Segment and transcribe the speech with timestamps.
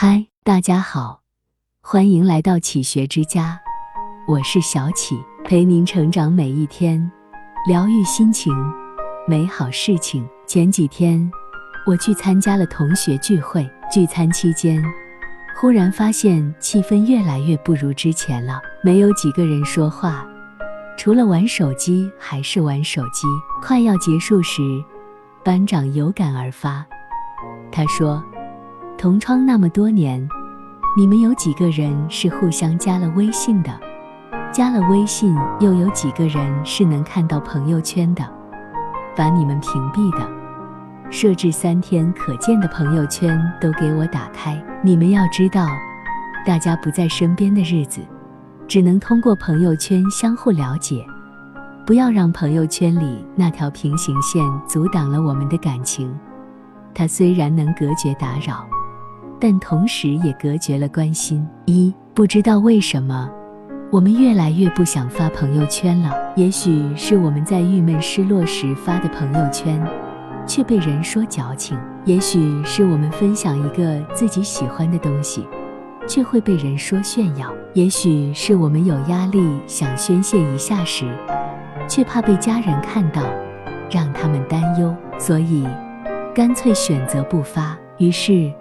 [0.00, 1.22] 嗨，大家好，
[1.82, 3.58] 欢迎来到启学之家，
[4.28, 7.10] 我是小启，陪您成长每一天，
[7.66, 8.54] 疗愈心情，
[9.26, 10.24] 美好事情。
[10.46, 11.28] 前几天
[11.84, 14.80] 我去参加了同学聚会，聚餐期间，
[15.56, 20.24] 忽然发现气氛越来越不如之前了，没有几个人说话，
[20.96, 23.26] 除了玩手机还是玩手机。
[23.60, 24.62] 快要结束时，
[25.44, 26.86] 班长有感而发，
[27.72, 28.22] 他说。
[28.98, 30.28] 同窗那么多年，
[30.96, 33.70] 你们有几个人是互相加了微信的？
[34.52, 38.28] 加了微信又有几个人是能看到朋友圈的？
[39.14, 40.28] 把你们屏蔽的、
[41.12, 44.60] 设置三天可见的朋友圈都给我打开。
[44.82, 45.68] 你们要知道，
[46.44, 48.00] 大家不在身边的日子，
[48.66, 51.06] 只能通过朋友圈相互了解。
[51.86, 56.12] 不要让朋友圈里那条平行线阻挡了我们的感情。
[56.92, 58.68] 它虽然能隔绝打扰。
[59.40, 61.46] 但同时也隔绝了关心。
[61.66, 63.30] 一不知道为什么，
[63.90, 66.12] 我们越来越不想发朋友圈了。
[66.34, 69.80] 也许是我们在郁闷失落时发的朋友圈，
[70.46, 75.46] 却被人说矫情；也许是我们分享一个自己喜欢的东西，
[76.06, 81.06] 却会被人说炫耀；也许是我们有压力想宣泄一下时，
[81.88, 83.22] 却怕被家人看到，
[83.90, 85.64] 让他们担忧，所以
[86.34, 87.78] 干脆选择不发。
[87.98, 88.52] 于是。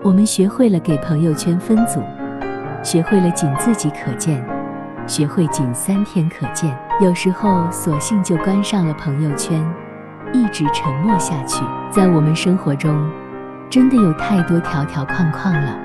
[0.00, 2.00] 我们学会了给朋友圈分组，
[2.84, 4.44] 学会了仅自己可见，
[5.08, 6.72] 学会仅三天可见。
[7.00, 9.60] 有时候索性就关上了朋友圈，
[10.32, 11.64] 一直沉默下去。
[11.90, 13.10] 在我们生活中，
[13.68, 15.76] 真的有太多条条框框了，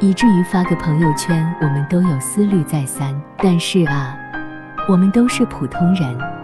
[0.00, 3.14] 以至于发个朋友圈，我们都有思虑再三。
[3.36, 4.16] 但是啊，
[4.88, 6.37] 我们都是普通人。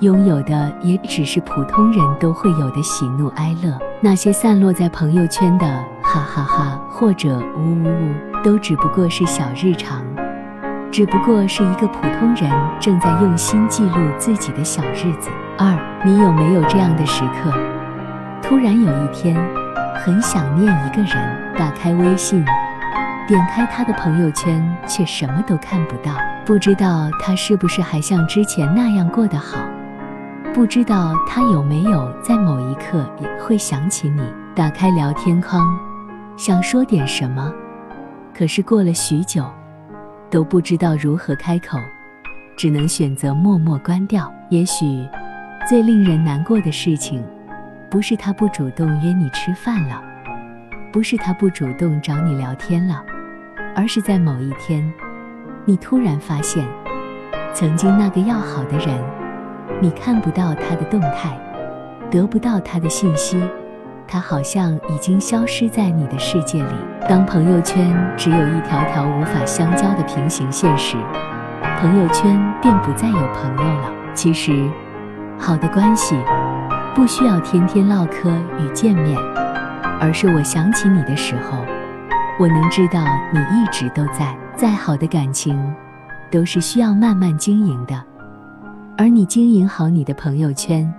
[0.00, 5.66] 拥有的也只是普通人都会有的喜怒哀乐，那些散落在朋友圈的
[6.02, 10.04] 哈哈哈或者呜呜呜，都只不过是小日常，
[10.92, 15.30] 只不过是一个普通人正在用心记录自己的小日子。
[15.58, 17.52] 二，你有没有这样的时刻？
[18.40, 19.34] 突然有一天，
[19.96, 22.44] 很想念一个人，打开微信，
[23.26, 26.12] 点开他的朋友圈，却什么都看不到，
[26.46, 29.58] 不知道他是不是还像之前那样过得好。
[30.58, 34.20] 不知道他有没有在某一刻也会想起你。
[34.56, 35.64] 打开聊天框，
[36.36, 37.52] 想说点什么，
[38.36, 39.48] 可是过了许久，
[40.28, 41.78] 都不知道如何开口，
[42.56, 44.28] 只能选择默默关掉。
[44.50, 45.06] 也许，
[45.68, 47.24] 最令人难过的事情，
[47.88, 50.02] 不是他不主动约你吃饭了，
[50.92, 53.00] 不是他不主动找你聊天了，
[53.76, 54.92] 而是在某一天，
[55.64, 56.66] 你突然发现，
[57.54, 59.17] 曾经那个要好的人。
[59.80, 61.38] 你看不到他的动态，
[62.10, 63.40] 得不到他的信息，
[64.08, 66.74] 他好像已经消失在你的世界里。
[67.08, 70.96] 当朋友圈只有一条条无法相交的平行线时，
[71.78, 73.90] 朋友圈便不再有朋友了。
[74.14, 74.68] 其实，
[75.38, 76.16] 好的关系
[76.92, 79.16] 不需要天天唠嗑与见面，
[80.00, 81.64] 而是我想起你的时候，
[82.36, 84.36] 我能知道你一直都在。
[84.56, 85.56] 再好的感情，
[86.32, 87.94] 都是需要慢慢经营的。
[89.00, 90.92] 而你经营好你的朋友圈，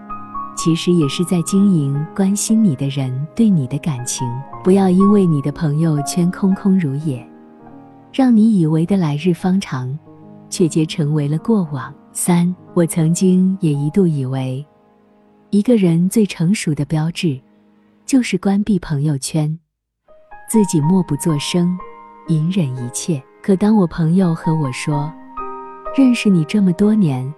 [0.56, 4.26] 其实也是在经营关心你的人对你的感情。
[4.64, 7.30] 不要因为你的朋友圈空空如也，
[8.14, 10.00] 让你以为的来日方长，
[10.50, 11.94] 却皆成为了过往。
[12.14, 14.66] 三，我曾经也一度以为，
[15.50, 17.38] 一个人最成熟的标志，
[18.06, 19.60] 就是关闭朋友圈，
[20.50, 21.78] 自己默不作声，
[22.30, 23.22] 隐忍一切。
[23.44, 25.12] 可当我朋友和我说，
[25.98, 27.30] 认识你这么多年。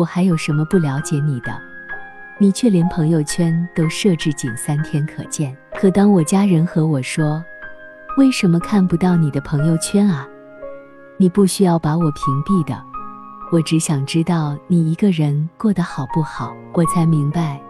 [0.00, 1.52] 我还有什么不了解你的？
[2.38, 5.54] 你却连朋友圈都设置仅三天可见。
[5.78, 7.44] 可当我家人和我说，
[8.16, 10.26] 为什么看不到你的朋友圈啊？
[11.18, 12.82] 你不需要把我屏蔽的，
[13.52, 16.56] 我只想知道你一个人过得好不好。
[16.72, 17.60] 我才明白，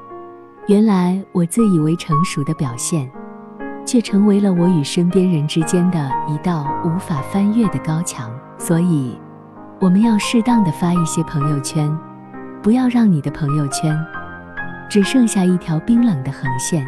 [0.69, 3.11] 原来我自以为成熟的表现，
[3.85, 8.31] 却成为了我与身边人之间的一道无法翻越的高墙。
[8.57, 9.19] 所以，
[9.81, 11.91] 我们要适当的发一些朋友圈。
[12.63, 13.99] 不要让你的朋友圈
[14.89, 16.87] 只剩下一条冰冷的横线，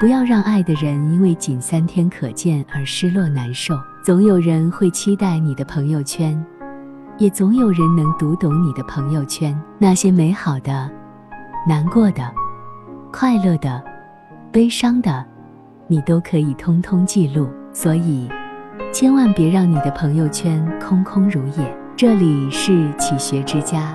[0.00, 3.74] 不要让爱的人因为仅三天可见而失落难受。
[4.02, 6.42] 总有人会期待你的朋友圈，
[7.18, 9.60] 也总有人能读懂你的朋友圈。
[9.76, 10.90] 那些美好的、
[11.68, 12.32] 难过的、
[13.12, 13.82] 快乐的、
[14.50, 15.22] 悲伤的，
[15.88, 17.50] 你都可以通通记录。
[17.72, 18.30] 所以，
[18.92, 21.76] 千万别让你的朋友圈空空如也。
[21.96, 23.94] 这里是启学之家。